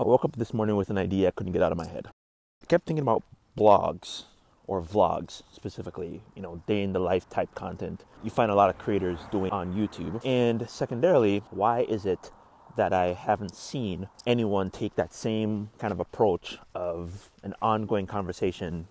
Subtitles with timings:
[0.00, 2.06] I woke up this morning with an idea I couldn't get out of my head.
[2.62, 3.22] I kept thinking about
[3.54, 4.22] blogs
[4.66, 8.04] or vlogs specifically, you know, day in the life type content.
[8.24, 10.24] You find a lot of creators doing on YouTube.
[10.24, 12.30] And secondarily, why is it
[12.76, 18.88] that I haven't seen anyone take that same kind of approach of an ongoing conversation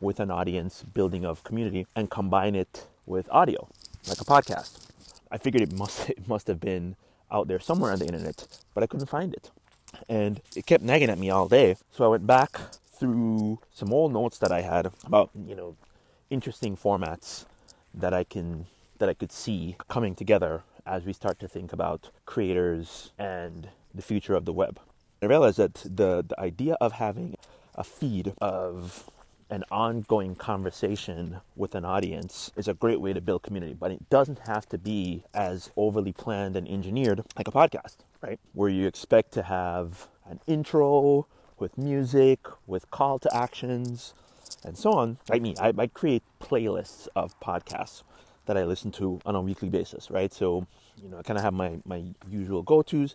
[0.00, 3.66] with an audience, building of community, and combine it with audio,
[4.06, 4.86] like a podcast?
[5.28, 6.94] I figured it must it must have been
[7.32, 9.50] out there somewhere on the internet, but I couldn't find it.
[10.08, 11.76] And it kept nagging at me all day.
[11.92, 12.60] So I went back
[12.92, 15.76] through some old notes that I had about, you know,
[16.28, 17.46] interesting formats
[17.94, 18.66] that I can
[18.98, 24.02] that I could see coming together as we start to think about creators and the
[24.02, 24.78] future of the web.
[25.22, 27.36] I realized that the, the idea of having
[27.74, 29.10] a feed of
[29.50, 34.08] an ongoing conversation with an audience is a great way to build community, but it
[34.10, 38.38] doesn't have to be as overly planned and engineered like a podcast, right?
[38.52, 41.26] Where you expect to have an intro
[41.58, 44.14] with music, with call to actions,
[44.64, 45.18] and so on.
[45.28, 48.02] Like me, I, I create playlists of podcasts
[48.46, 50.32] that I listen to on a weekly basis, right?
[50.32, 50.66] So,
[51.00, 53.14] you know, I kind of have my, my usual go tos.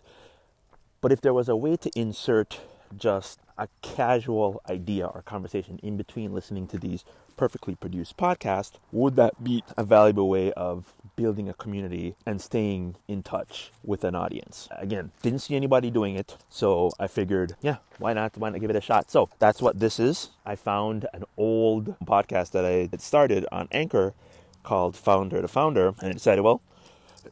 [1.00, 2.60] But if there was a way to insert
[2.96, 7.04] just a casual idea or conversation in between listening to these
[7.36, 12.96] perfectly produced podcasts, would that be a valuable way of building a community and staying
[13.08, 14.68] in touch with an audience?
[14.72, 18.36] Again, didn't see anybody doing it, so I figured, yeah, why not?
[18.36, 19.10] Why not give it a shot?
[19.10, 20.30] So that's what this is.
[20.44, 24.14] I found an old podcast that I had started on Anchor
[24.62, 26.60] called Founder to Founder, and I decided, well,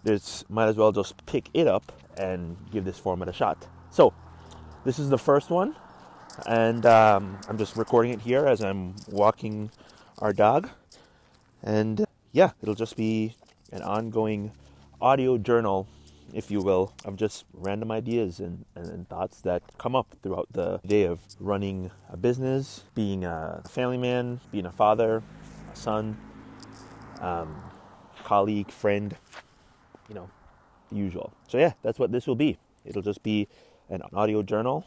[0.03, 3.67] there's might as well just pick it up and give this format a shot.
[3.91, 4.13] So
[4.85, 5.75] this is the first one,
[6.47, 9.71] and um, I'm just recording it here as I'm walking
[10.19, 10.69] our dog.
[11.63, 13.35] And yeah, it'll just be
[13.73, 14.53] an ongoing
[15.01, 15.89] audio journal,
[16.35, 20.49] if you will, of just random ideas and, and, and, thoughts that come up throughout
[20.53, 25.23] the day of running a business, being a family man, being a father,
[25.73, 26.17] a son,
[27.21, 27.57] um,
[28.23, 29.17] colleague, friend,
[30.11, 30.29] you know,
[30.93, 31.33] usual.
[31.49, 32.59] So yeah, that's what this will be.
[32.85, 33.49] It'll just be
[33.89, 34.87] an audio journal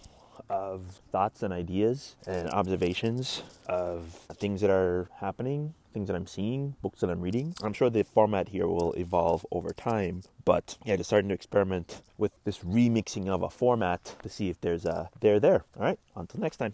[0.49, 6.75] of thoughts and ideas and observations of things that are happening, things that I'm seeing,
[6.81, 7.55] books that I'm reading.
[7.61, 12.01] I'm sure the format here will evolve over time, but yeah, just starting to experiment
[12.17, 15.65] with this remixing of a format to see if there's a there there.
[15.77, 16.73] All right, until next time.